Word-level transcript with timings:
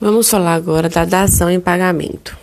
Vamos 0.00 0.30
falar 0.30 0.54
agora 0.54 0.88
da 0.88 1.04
dação 1.04 1.50
em 1.50 1.58
pagamento. 1.58 2.38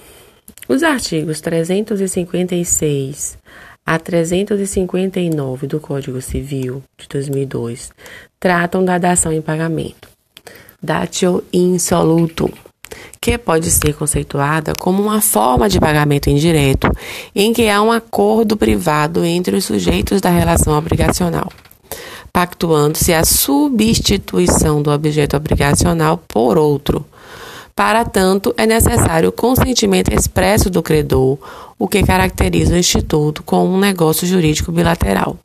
Os 0.67 0.83
artigos 0.83 1.39
356 1.39 3.37
a 3.85 3.97
359 3.97 5.65
do 5.65 5.79
Código 5.79 6.21
Civil 6.21 6.83
de 6.97 7.07
2002 7.07 7.91
tratam 8.41 8.83
da 8.83 8.97
dação 8.97 9.31
em 9.31 9.41
pagamento, 9.41 10.09
datio 10.83 11.45
insolutum, 11.53 12.49
que 13.21 13.37
pode 13.37 13.71
ser 13.71 13.93
conceituada 13.93 14.75
como 14.75 15.01
uma 15.01 15.21
forma 15.21 15.69
de 15.69 15.79
pagamento 15.79 16.29
indireto 16.29 16.91
em 17.33 17.53
que 17.53 17.69
há 17.69 17.81
um 17.81 17.89
acordo 17.89 18.57
privado 18.57 19.23
entre 19.23 19.55
os 19.55 19.63
sujeitos 19.63 20.19
da 20.19 20.29
relação 20.29 20.77
obrigacional, 20.77 21.49
pactuando-se 22.33 23.13
a 23.13 23.23
substituição 23.23 24.81
do 24.81 24.91
objeto 24.91 25.37
obrigacional 25.37 26.21
por 26.27 26.57
outro 26.57 27.05
para 27.75 28.05
tanto, 28.05 28.53
é 28.55 28.65
necessário 28.65 29.29
o 29.29 29.33
consentimento 29.33 30.13
expresso 30.13 30.69
do 30.69 30.81
credor, 30.81 31.37
o 31.77 31.89
que 31.89 32.01
caracteriza 32.03 32.73
o 32.73 32.77
Instituto 32.77 33.43
como 33.43 33.75
um 33.75 33.79
negócio 33.79 34.25
jurídico 34.25 34.71
bilateral. 34.71 35.37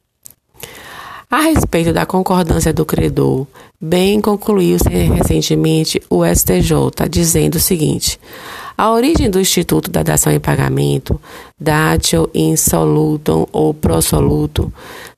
A 1.28 1.40
respeito 1.40 1.92
da 1.92 2.06
concordância 2.06 2.72
do 2.72 2.86
credor, 2.86 3.46
bem 3.80 4.20
concluiu-se 4.20 4.88
recentemente 4.88 6.00
o 6.08 6.24
STJ, 6.24 7.08
dizendo 7.08 7.56
o 7.56 7.60
seguinte: 7.60 8.18
a 8.78 8.92
origem 8.92 9.28
do 9.28 9.40
Instituto 9.40 9.90
da 9.90 10.04
Dação 10.04 10.32
em 10.32 10.40
Pagamento, 10.40 11.20
datio 11.58 12.30
insolutum 12.32 13.44
ou 13.52 13.74
prosolutum, 13.74 14.70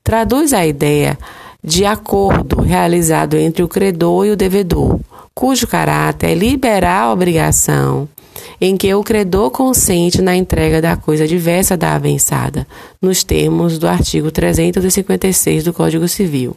traduz 0.03 0.55
a 0.55 0.67
ideia 0.67 1.19
de 1.63 1.85
acordo 1.85 2.61
realizado 2.61 3.37
entre 3.37 3.63
o 3.63 3.69
credor 3.69 4.27
e 4.27 4.31
o 4.31 4.37
devedor 4.37 4.99
cujo 5.35 5.67
caráter 5.67 6.31
é 6.31 6.35
liberar 6.35 7.03
a 7.03 7.13
obrigação, 7.13 8.09
em 8.61 8.77
que 8.77 8.95
o 8.95 9.03
credor 9.03 9.51
consente 9.51 10.23
na 10.23 10.37
entrega 10.37 10.81
da 10.81 10.97
coisa 10.97 11.27
diversa 11.27 11.77
da 11.77 11.95
avançada, 11.95 12.67
nos 13.01 13.25
termos 13.25 13.79
do 13.79 13.89
artigo 13.89 14.31
356 14.31 15.65
do 15.65 15.73
Código 15.73 16.07
Civil. 16.09 16.57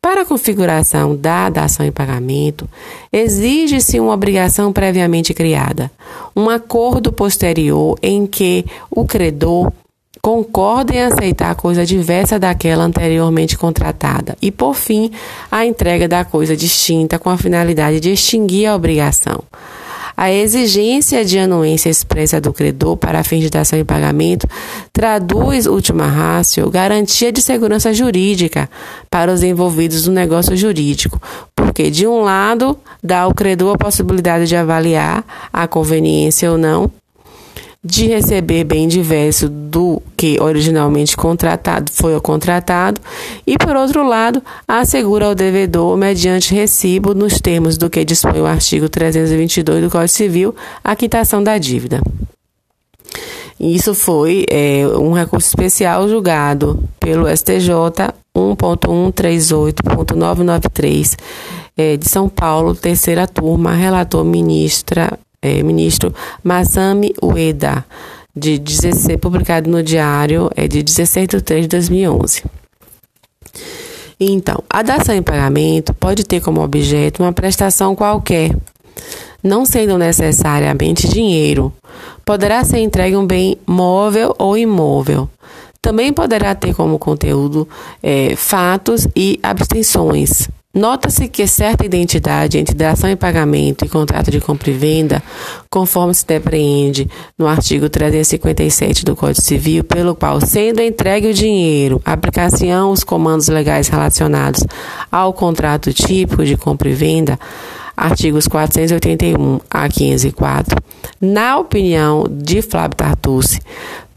Para 0.00 0.22
a 0.22 0.24
configuração 0.24 1.16
da 1.16 1.48
dação 1.48 1.84
em 1.84 1.90
pagamento, 1.90 2.68
exige-se 3.12 3.98
uma 3.98 4.12
obrigação 4.12 4.72
previamente 4.72 5.34
criada, 5.34 5.90
um 6.34 6.48
acordo 6.48 7.12
posterior 7.12 7.98
em 8.00 8.24
que 8.26 8.64
o 8.90 9.04
credor 9.04 9.72
concorda 10.26 10.92
em 10.92 11.02
aceitar 11.02 11.54
coisa 11.54 11.86
diversa 11.86 12.36
daquela 12.36 12.82
anteriormente 12.82 13.56
contratada 13.56 14.36
e, 14.42 14.50
por 14.50 14.74
fim, 14.74 15.12
a 15.48 15.64
entrega 15.64 16.08
da 16.08 16.24
coisa 16.24 16.56
distinta 16.56 17.16
com 17.16 17.30
a 17.30 17.38
finalidade 17.38 18.00
de 18.00 18.10
extinguir 18.10 18.66
a 18.66 18.74
obrigação. 18.74 19.44
A 20.16 20.32
exigência 20.32 21.24
de 21.24 21.38
anuência 21.38 21.88
expressa 21.88 22.40
do 22.40 22.52
credor 22.52 22.96
para 22.96 23.22
fins 23.22 23.42
de 23.42 23.50
dação 23.50 23.78
em 23.78 23.84
pagamento 23.84 24.48
traduz, 24.92 25.68
última 25.68 26.08
ratio, 26.08 26.68
garantia 26.68 27.30
de 27.30 27.40
segurança 27.40 27.94
jurídica 27.94 28.68
para 29.08 29.32
os 29.32 29.44
envolvidos 29.44 30.08
no 30.08 30.12
negócio 30.12 30.56
jurídico, 30.56 31.22
porque, 31.54 31.88
de 31.88 32.04
um 32.04 32.22
lado, 32.22 32.76
dá 33.00 33.20
ao 33.20 33.32
credor 33.32 33.76
a 33.76 33.78
possibilidade 33.78 34.48
de 34.48 34.56
avaliar 34.56 35.24
a 35.52 35.68
conveniência 35.68 36.50
ou 36.50 36.58
não 36.58 36.90
de 37.86 38.08
receber 38.08 38.64
bem 38.64 38.88
diverso 38.88 39.48
do 39.48 40.02
que 40.16 40.40
originalmente 40.40 41.16
contratado 41.16 41.92
foi 41.92 42.16
o 42.16 42.20
contratado 42.20 43.00
e 43.46 43.56
por 43.56 43.76
outro 43.76 44.04
lado 44.06 44.42
assegura 44.66 45.26
ao 45.26 45.34
devedor 45.34 45.96
mediante 45.96 46.52
recibo 46.52 47.14
nos 47.14 47.40
termos 47.40 47.78
do 47.78 47.88
que 47.88 48.04
dispõe 48.04 48.40
o 48.40 48.46
artigo 48.46 48.88
322 48.88 49.84
do 49.84 49.90
Código 49.90 50.08
Civil 50.08 50.52
a 50.82 50.96
quitação 50.96 51.44
da 51.44 51.58
dívida. 51.58 52.00
Isso 53.58 53.94
foi 53.94 54.44
é, 54.50 54.86
um 54.98 55.12
recurso 55.12 55.48
especial 55.48 56.06
julgado 56.08 56.86
pelo 56.98 57.26
STJ 57.34 57.70
1.138.993 58.36 61.16
é, 61.76 61.96
de 61.96 62.08
São 62.08 62.28
Paulo, 62.28 62.74
terceira 62.74 63.26
turma, 63.26 63.72
relator 63.72 64.22
ministra 64.24 65.18
é, 65.40 65.62
ministro 65.62 66.14
Masami 66.42 67.14
Ueda, 67.22 67.84
de 68.34 68.58
16, 68.58 69.18
publicado 69.18 69.70
no 69.70 69.82
Diário 69.82 70.50
é, 70.54 70.68
de 70.68 70.82
16 70.82 71.28
de 71.28 71.40
3 71.40 71.62
de 71.62 71.68
2011. 71.68 72.42
Então, 74.18 74.62
a 74.68 74.82
dação 74.82 75.14
em 75.14 75.22
pagamento 75.22 75.92
pode 75.94 76.24
ter 76.24 76.40
como 76.40 76.62
objeto 76.62 77.22
uma 77.22 77.32
prestação 77.32 77.94
qualquer, 77.94 78.56
não 79.42 79.66
sendo 79.66 79.98
necessariamente 79.98 81.06
dinheiro. 81.06 81.72
Poderá 82.24 82.64
ser 82.64 82.78
entregue 82.78 83.16
um 83.16 83.26
bem 83.26 83.58
móvel 83.66 84.34
ou 84.38 84.56
imóvel. 84.56 85.28
Também 85.82 86.12
poderá 86.12 86.54
ter 86.54 86.74
como 86.74 86.98
conteúdo 86.98 87.68
é, 88.02 88.34
fatos 88.34 89.06
e 89.14 89.38
abstenções, 89.42 90.48
Nota-se 90.76 91.26
que 91.26 91.46
certa 91.46 91.86
identidade 91.86 92.58
entre 92.58 92.74
dação 92.74 93.08
em 93.08 93.16
pagamento 93.16 93.86
e 93.86 93.88
contrato 93.88 94.30
de 94.30 94.42
compra 94.42 94.70
e 94.70 94.74
venda, 94.74 95.22
conforme 95.70 96.12
se 96.12 96.26
depreende 96.26 97.08
no 97.38 97.46
artigo 97.46 97.88
357 97.88 99.02
do 99.02 99.16
Código 99.16 99.40
Civil, 99.40 99.82
pelo 99.84 100.14
qual, 100.14 100.38
sendo 100.38 100.82
entregue 100.82 101.28
o 101.28 101.32
dinheiro, 101.34 101.98
aplicação 102.04 102.90
os 102.90 103.02
comandos 103.02 103.48
legais 103.48 103.88
relacionados 103.88 104.62
ao 105.10 105.32
contrato 105.32 105.94
típico 105.94 106.44
de 106.44 106.58
compra 106.58 106.90
e 106.90 106.92
venda, 106.92 107.40
artigos 107.96 108.46
481 108.46 109.58
a 109.70 109.88
504, 109.88 110.76
na 111.18 111.56
opinião 111.56 112.26
de 112.30 112.60
Flávio 112.60 112.96
Tartucci, 112.96 113.60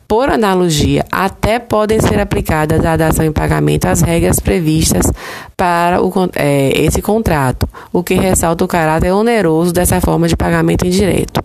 por 0.10 0.28
analogia, 0.28 1.06
até 1.12 1.60
podem 1.60 2.02
ser 2.02 2.20
aplicadas 2.20 2.84
à 2.84 2.98
dação 2.98 3.24
em 3.24 3.32
pagamento 3.32 3.86
as 3.86 4.02
regras 4.02 4.40
previstas 4.40 5.06
para 5.56 6.02
o, 6.02 6.12
é, 6.36 6.72
esse 6.82 7.00
contrato, 7.00 7.70
o 7.94 8.02
que 8.02 8.16
ressalta 8.16 8.66
o 8.66 8.68
caráter 8.68 9.12
oneroso 9.12 9.72
dessa 9.72 10.02
forma 10.02 10.28
de 10.28 10.36
pagamento 10.36 10.84
indireto. 10.84 11.44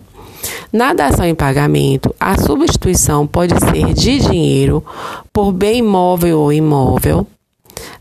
Na 0.73 0.93
dação 0.93 1.27
em 1.27 1.35
pagamento, 1.35 2.13
a 2.19 2.41
substituição 2.41 3.27
pode 3.27 3.53
ser 3.59 3.93
de 3.93 4.17
dinheiro 4.17 4.83
por 5.31 5.51
bem 5.51 5.83
móvel 5.83 6.39
ou 6.39 6.51
imóvel, 6.51 7.27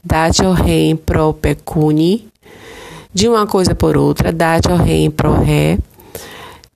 datio 0.02 0.52
rem 0.52 0.96
pro 0.96 1.34
pecuni, 1.34 2.26
de 3.12 3.28
uma 3.28 3.46
coisa 3.46 3.74
por 3.74 3.98
outra, 3.98 4.32
datio 4.32 4.76
rem 4.76 5.10
pro 5.10 5.34
ré, 5.34 5.78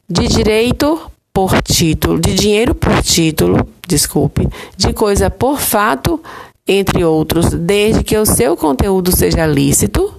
de 0.06 0.28
direito 0.28 1.00
por 1.38 1.62
título, 1.62 2.18
de 2.18 2.34
dinheiro 2.34 2.74
por 2.74 3.00
título, 3.00 3.64
desculpe, 3.86 4.48
de 4.76 4.92
coisa 4.92 5.30
por 5.30 5.60
fato, 5.60 6.20
entre 6.66 7.04
outros, 7.04 7.50
desde 7.50 8.02
que 8.02 8.18
o 8.18 8.26
seu 8.26 8.56
conteúdo 8.56 9.16
seja 9.16 9.46
lícito, 9.46 10.12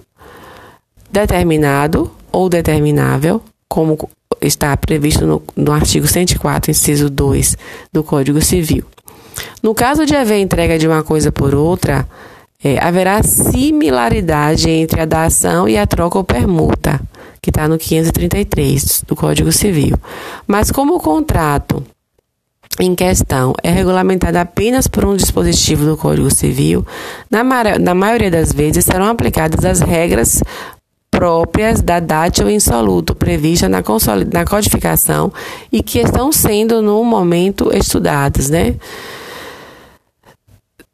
determinado 1.11 2.09
ou 2.31 2.47
determinável, 2.47 3.41
como 3.67 3.97
está 4.39 4.77
previsto 4.77 5.27
no, 5.27 5.43
no 5.57 5.73
artigo 5.73 6.07
104, 6.07 6.71
inciso 6.71 7.09
2 7.09 7.57
do 7.91 8.01
Código 8.01 8.41
Civil. 8.41 8.85
No 9.61 9.75
caso 9.75 10.05
de 10.05 10.15
haver 10.15 10.39
entrega 10.39 10.79
de 10.79 10.87
uma 10.87 11.03
coisa 11.03 11.33
por 11.33 11.53
outra, 11.53 12.07
é, 12.63 12.81
haverá 12.81 13.21
similaridade 13.23 14.69
entre 14.69 15.01
a 15.01 15.05
dação 15.05 15.67
e 15.67 15.77
a 15.77 15.85
troca 15.85 16.17
ou 16.17 16.23
permuta 16.23 17.01
que 17.41 17.49
está 17.49 17.67
no 17.67 17.77
533 17.77 19.03
do 19.07 19.15
Código 19.15 19.51
Civil. 19.51 19.95
Mas 20.47 20.71
como 20.71 20.95
o 20.95 20.99
contrato 20.99 21.83
em 22.79 22.95
questão 22.95 23.53
é 23.61 23.69
regulamentado 23.69 24.37
apenas 24.37 24.87
por 24.87 25.05
um 25.05 25.15
dispositivo 25.15 25.85
do 25.85 25.97
Código 25.97 26.29
Civil, 26.29 26.85
na, 27.29 27.43
na 27.79 27.93
maioria 27.93 28.31
das 28.31 28.53
vezes 28.53 28.85
serão 28.85 29.07
aplicadas 29.07 29.65
as 29.65 29.81
regras 29.81 30.41
próprias 31.11 31.81
da 31.81 31.99
datio 31.99 32.49
insoluto 32.49 33.15
prevista 33.15 33.67
na, 33.67 33.83
na 34.31 34.45
codificação 34.45 35.33
e 35.71 35.81
que 35.83 35.99
estão 35.99 36.31
sendo 36.31 36.81
no 36.81 37.03
momento 37.03 37.75
estudadas, 37.75 38.49
né? 38.49 38.75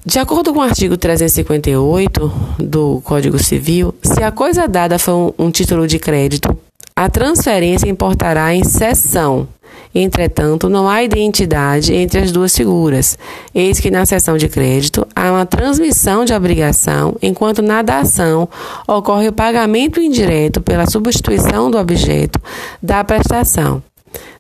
De 0.06 0.20
acordo 0.20 0.54
com 0.54 0.60
o 0.60 0.62
artigo 0.62 0.96
358 0.96 2.32
do 2.60 3.02
Código 3.04 3.40
Civil, 3.40 3.92
se 4.04 4.22
a 4.22 4.32
coisa 4.32 4.68
dada 4.68 5.00
for 5.00 5.34
um, 5.36 5.50
título 5.50 5.88
de 5.88 5.98
crédito, 5.98 6.56
a 6.96 7.10
transferência 7.10 7.90
importará 7.90 8.54
em 8.54 8.64
cessão. 8.64 9.48
Entretanto, 9.96 10.70
não 10.70 10.88
há 10.88 11.02
identidade 11.02 11.92
entre 11.92 12.20
as 12.20 12.32
duas 12.32 12.56
figuras. 12.56 13.18
Eis 13.54 13.80
que 13.80 13.90
na 13.90 14.06
cessão 14.06 14.38
de 14.38 14.48
crédito 14.48 15.08
há 15.16 15.32
uma 15.32 15.46
transmissão 15.46 16.24
de 16.24 16.36
obrigação, 16.36 17.16
enquanto 17.20 17.64
na 17.64 17.82
dação 17.82 18.48
ocorre 18.88 19.30
o 19.30 19.34
pagamento 19.34 20.00
indireto 20.00 20.62
pela 20.62 20.86
substituição 20.86 21.72
do 21.72 21.80
objeto 21.80 22.40
da 22.80 23.04
prestação 23.04 23.82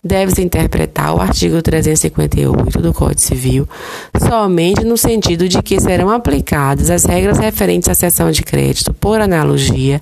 deve-se 0.04 0.42
interpretar 0.42 1.16
o 1.16 1.22
artigo 1.22 1.62
358 1.62 2.80
do 2.80 2.94
Código 2.94 3.22
Civil 3.22 3.68
somente 4.18 4.83
no 4.83 4.98
sentido 4.98 5.48
de 5.48 5.62
que 5.62 5.80
serão 5.80 6.10
aplicadas 6.10 6.89
as 6.89 7.06
regras 7.06 7.38
referentes 7.38 7.89
à 7.89 7.95
cessão 7.95 8.31
de 8.31 8.44
crédito 8.44 8.94
por 8.94 9.19
analogia, 9.19 10.01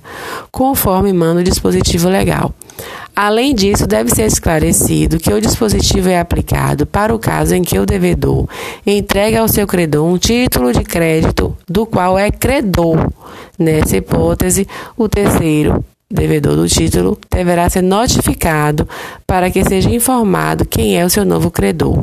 conforme 0.50 1.12
manda 1.12 1.40
o 1.40 1.44
dispositivo 1.44 2.08
legal. 2.08 2.54
Além 3.14 3.54
disso, 3.54 3.86
deve 3.86 4.10
ser 4.10 4.26
esclarecido 4.26 5.20
que 5.20 5.32
o 5.32 5.40
dispositivo 5.40 6.08
é 6.08 6.18
aplicado 6.18 6.84
para 6.84 7.14
o 7.14 7.18
caso 7.18 7.54
em 7.54 7.62
que 7.62 7.78
o 7.78 7.86
devedor 7.86 8.48
entregue 8.84 9.36
ao 9.36 9.46
seu 9.46 9.66
credor 9.66 10.04
um 10.04 10.18
título 10.18 10.72
de 10.72 10.82
crédito 10.82 11.56
do 11.68 11.86
qual 11.86 12.18
é 12.18 12.30
credor. 12.30 13.08
Nessa 13.56 13.96
hipótese, 13.96 14.66
o 14.96 15.08
terceiro 15.08 15.84
devedor 16.14 16.56
do 16.56 16.68
título 16.68 17.18
deverá 17.30 17.68
ser 17.68 17.82
notificado 17.82 18.88
para 19.26 19.50
que 19.50 19.64
seja 19.64 19.90
informado 19.90 20.64
quem 20.64 20.98
é 20.98 21.04
o 21.04 21.10
seu 21.10 21.24
novo 21.24 21.50
credor. 21.50 22.02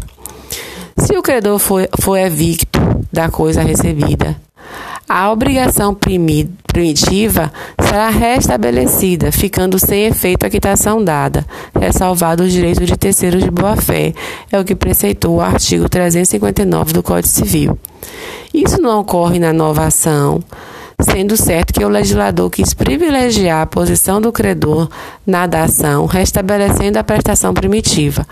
Se 0.97 1.17
o 1.17 1.21
credor 1.21 1.57
for, 1.57 1.87
for 1.99 2.17
evicto 2.17 2.79
da 3.11 3.29
coisa 3.29 3.63
recebida, 3.63 4.35
a 5.07 5.29
obrigação 5.31 5.93
primitiva 5.93 7.51
será 7.81 8.09
restabelecida, 8.09 9.31
ficando 9.31 9.77
sem 9.77 10.05
efeito 10.05 10.45
a 10.45 10.49
quitação 10.49 11.03
dada, 11.03 11.45
ressalvado 11.77 12.43
o 12.43 12.49
direito 12.49 12.85
de 12.85 12.95
terceiro 12.95 13.37
de 13.37 13.51
boa-fé, 13.51 14.13
é 14.49 14.57
o 14.57 14.63
que 14.63 14.73
preceitou 14.75 15.35
o 15.35 15.41
artigo 15.41 15.89
359 15.89 16.93
do 16.93 17.03
Código 17.03 17.27
Civil. 17.27 17.77
Isso 18.53 18.81
não 18.81 19.01
ocorre 19.01 19.37
na 19.37 19.51
nova 19.51 19.85
ação, 19.85 20.41
sendo 21.01 21.36
certo 21.36 21.74
que 21.74 21.83
o 21.83 21.89
legislador 21.89 22.50
quis 22.50 22.74
privilegiar 22.74 23.62
a 23.62 23.65
posição 23.65 24.21
do 24.21 24.31
credor 24.31 24.88
na 25.25 25.48
dação, 25.48 26.06
restabelecendo 26.06 27.00
a 27.00 27.03
prestação 27.03 27.53
primitiva. 27.53 28.25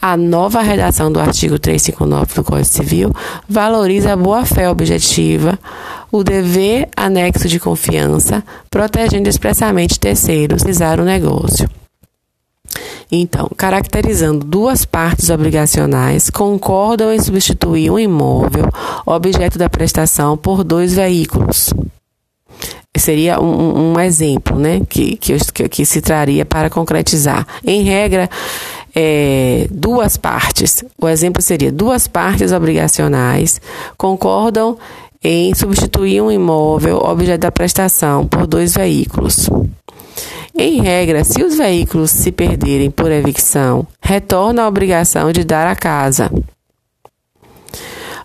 A 0.00 0.16
nova 0.16 0.60
redação 0.60 1.10
do 1.10 1.18
artigo 1.18 1.58
359 1.58 2.34
do 2.34 2.44
Código 2.44 2.66
Civil 2.66 3.12
valoriza 3.48 4.12
a 4.12 4.16
boa-fé 4.16 4.70
objetiva, 4.70 5.58
o 6.12 6.22
dever 6.22 6.88
anexo 6.94 7.48
de 7.48 7.58
confiança, 7.58 8.44
protegendo 8.70 9.28
expressamente 9.28 9.98
terceiros 9.98 10.62
realizar 10.76 11.00
o 11.00 11.04
negócio. 11.04 11.68
Então, 13.10 13.48
caracterizando 13.56 14.44
duas 14.44 14.84
partes 14.84 15.30
obrigacionais, 15.30 16.28
concordam 16.28 17.12
em 17.12 17.20
substituir 17.20 17.90
um 17.90 17.98
imóvel, 17.98 18.68
objeto 19.06 19.58
da 19.58 19.70
prestação, 19.70 20.36
por 20.36 20.64
dois 20.64 20.94
veículos. 20.94 21.72
Seria 22.98 23.40
um, 23.40 23.92
um 23.92 24.00
exemplo 24.00 24.58
né, 24.58 24.80
que, 24.88 25.16
que, 25.16 25.38
que 25.68 25.84
se 25.84 26.00
traria 26.00 26.44
para 26.44 26.70
concretizar. 26.70 27.46
Em 27.64 27.82
regra, 27.82 28.28
é, 28.94 29.66
duas 29.70 30.16
partes. 30.16 30.82
O 30.98 31.08
exemplo 31.08 31.42
seria 31.42 31.70
duas 31.70 32.08
partes 32.08 32.52
obrigacionais 32.52 33.60
concordam 33.98 34.78
em 35.22 35.54
substituir 35.54 36.22
um 36.22 36.30
imóvel 36.30 36.98
objeto 36.98 37.40
da 37.40 37.52
prestação 37.52 38.26
por 38.26 38.46
dois 38.46 38.74
veículos. 38.74 39.50
Em 40.58 40.80
regra, 40.80 41.22
se 41.22 41.42
os 41.42 41.58
veículos 41.58 42.10
se 42.10 42.32
perderem 42.32 42.90
por 42.90 43.12
evicção, 43.12 43.86
retorna 44.00 44.62
a 44.62 44.68
obrigação 44.68 45.30
de 45.30 45.44
dar 45.44 45.66
a 45.66 45.76
casa. 45.76 46.30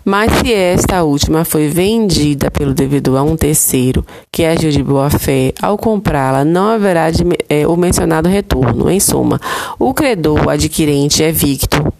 Mas 0.04 0.32
se 0.32 0.52
esta 0.52 1.04
última 1.04 1.44
foi 1.44 1.68
vendida 1.68 2.50
pelo 2.50 2.74
devedor 2.74 3.18
a 3.18 3.22
um 3.22 3.36
terceiro 3.36 4.04
que 4.32 4.44
agiu 4.44 4.70
de 4.70 4.82
boa 4.82 5.08
fé, 5.08 5.52
ao 5.62 5.78
comprá-la 5.78 6.44
não 6.44 6.70
haverá 6.70 7.10
de, 7.10 7.22
é, 7.48 7.66
o 7.66 7.76
mencionado 7.76 8.28
retorno. 8.28 8.90
Em 8.90 8.98
suma, 8.98 9.40
o 9.78 9.94
credor 9.94 10.48
adquirente 10.48 11.22
evicto 11.22 11.92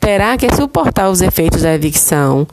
terá 0.00 0.36
que 0.36 0.54
suportar 0.54 1.10
os 1.10 1.20
efeitos 1.20 1.62
da 1.62 1.74
evicção, 1.74 2.46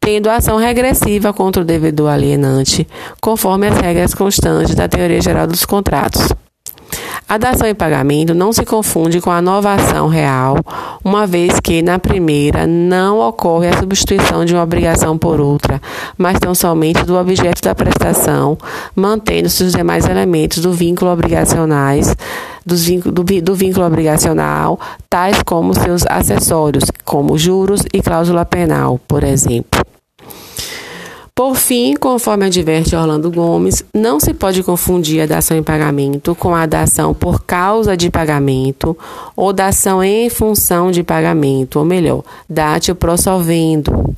tendo 0.00 0.30
ação 0.30 0.56
regressiva 0.56 1.32
contra 1.32 1.60
o 1.60 1.64
devedor 1.64 2.10
alienante, 2.10 2.88
conforme 3.20 3.68
as 3.68 3.78
regras 3.78 4.14
constantes 4.14 4.74
da 4.74 4.88
teoria 4.88 5.20
geral 5.20 5.46
dos 5.46 5.66
contratos. 5.66 6.28
A 7.28 7.36
dação 7.36 7.68
em 7.68 7.74
pagamento 7.74 8.34
não 8.34 8.54
se 8.54 8.64
confunde 8.64 9.20
com 9.20 9.30
a 9.30 9.42
novação 9.42 10.08
real, 10.08 10.56
uma 11.04 11.26
vez 11.26 11.60
que 11.60 11.82
na 11.82 11.98
primeira 11.98 12.66
não 12.66 13.20
ocorre 13.20 13.68
a 13.68 13.76
substituição 13.76 14.46
de 14.46 14.54
uma 14.54 14.62
obrigação 14.62 15.18
por 15.18 15.38
outra, 15.38 15.78
mas 16.16 16.38
tão 16.38 16.54
somente 16.54 17.04
do 17.04 17.18
objeto 17.18 17.60
da 17.60 17.74
prestação, 17.74 18.56
mantendo-se 18.96 19.62
os 19.62 19.74
demais 19.74 20.08
elementos 20.08 20.62
do 20.62 20.72
vínculo 20.72 21.10
obrigacionais 21.10 22.16
do, 22.64 23.22
do 23.42 23.54
vínculo 23.54 23.84
obrigacional, 23.84 24.80
tais 25.10 25.42
como 25.42 25.74
seus 25.74 26.06
acessórios, 26.06 26.84
como 27.04 27.36
juros 27.36 27.82
e 27.92 28.00
cláusula 28.00 28.46
penal, 28.46 28.98
por 29.06 29.22
exemplo. 29.22 29.87
Por 31.38 31.54
fim, 31.54 31.94
conforme 31.94 32.46
adverte 32.46 32.96
Orlando 32.96 33.30
Gomes, 33.30 33.84
não 33.94 34.18
se 34.18 34.34
pode 34.34 34.60
confundir 34.64 35.22
a 35.22 35.26
dação 35.26 35.56
em 35.56 35.62
pagamento 35.62 36.34
com 36.34 36.52
a 36.52 36.66
dação 36.66 37.14
por 37.14 37.44
causa 37.44 37.96
de 37.96 38.10
pagamento 38.10 38.98
ou 39.36 39.52
dação 39.52 40.02
em 40.02 40.28
função 40.28 40.90
de 40.90 41.04
pagamento, 41.04 41.78
ou 41.78 41.84
melhor, 41.84 42.24
date 42.50 42.92
pro 42.92 43.16
solvendo. 43.16 44.16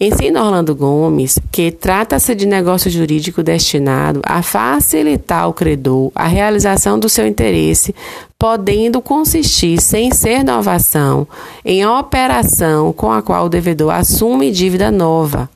Ensina 0.00 0.44
Orlando 0.44 0.76
Gomes 0.76 1.40
que 1.50 1.72
trata-se 1.72 2.32
de 2.36 2.46
negócio 2.46 2.88
jurídico 2.88 3.42
destinado 3.42 4.20
a 4.24 4.40
facilitar 4.40 5.42
ao 5.42 5.52
credor 5.52 6.12
a 6.14 6.28
realização 6.28 7.00
do 7.00 7.08
seu 7.08 7.26
interesse, 7.26 7.92
podendo 8.38 9.02
consistir, 9.02 9.82
sem 9.82 10.12
ser 10.12 10.44
novação, 10.44 11.26
em 11.64 11.84
operação 11.84 12.92
com 12.92 13.10
a 13.10 13.22
qual 13.22 13.46
o 13.46 13.48
devedor 13.48 13.92
assume 13.92 14.52
dívida 14.52 14.88
nova 14.92 15.50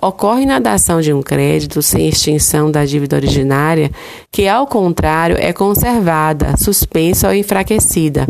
ocorre 0.00 0.46
na 0.46 0.58
dação 0.58 1.00
de 1.00 1.12
um 1.12 1.22
crédito 1.22 1.82
sem 1.82 2.08
extinção 2.08 2.70
da 2.70 2.84
dívida 2.84 3.16
originária, 3.16 3.90
que, 4.30 4.46
ao 4.46 4.66
contrário, 4.66 5.36
é 5.38 5.52
conservada, 5.52 6.56
suspensa 6.56 7.28
ou 7.28 7.34
enfraquecida. 7.34 8.26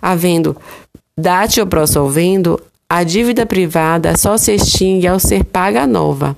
Havendo 0.00 0.56
date 1.16 1.60
ou 1.60 1.66
prosolvendo, 1.66 2.60
a 2.88 3.02
dívida 3.02 3.44
privada 3.44 4.16
só 4.16 4.36
se 4.36 4.52
extingue 4.52 5.06
ao 5.06 5.18
ser 5.18 5.44
paga 5.44 5.86
nova. 5.86 6.36